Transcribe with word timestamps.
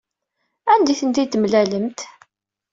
Anda 0.71 0.91
ay 0.93 0.97
tent-id-temlalemt? 0.99 1.99